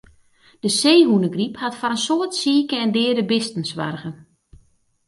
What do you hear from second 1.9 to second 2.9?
in soad sike